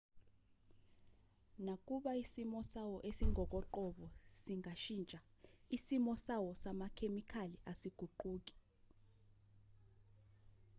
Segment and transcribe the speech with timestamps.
[1.65, 4.05] nakuba isimo sawo esingokoqobo
[4.39, 5.19] singashintsha
[5.75, 8.55] isimo sawo samakhemikhali asiguquki